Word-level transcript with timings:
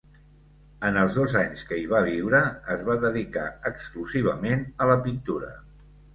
En 0.87 0.95
els 1.01 1.17
dos 1.17 1.35
anys 1.41 1.61
que 1.71 1.77
hi 1.81 1.83
va 1.91 2.01
viure, 2.07 2.39
es 2.77 2.81
va 2.89 2.97
dedicar 3.05 3.45
exclusivament 3.73 4.67
a 4.87 4.91
la 4.95 4.99
pintura. 5.07 5.55